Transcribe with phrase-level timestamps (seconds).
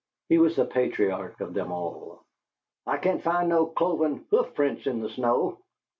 [0.29, 2.23] (He was the patriarch of them all.)
[2.87, 5.59] "I can't find no cloven hoof prints in the snow."